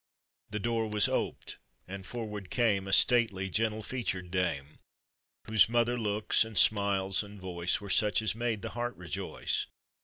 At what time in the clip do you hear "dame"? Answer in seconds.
4.31-4.79